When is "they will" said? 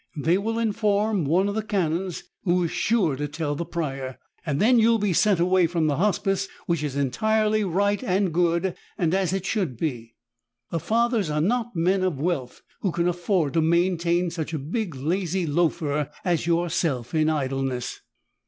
0.17-0.57